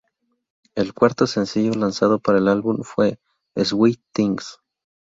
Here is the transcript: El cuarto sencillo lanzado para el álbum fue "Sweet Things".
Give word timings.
El 0.73 0.95
cuarto 0.95 1.27
sencillo 1.27 1.73
lanzado 1.75 2.17
para 2.17 2.39
el 2.39 2.47
álbum 2.47 2.79
fue 2.81 3.19
"Sweet 3.55 4.01
Things". 4.11 4.57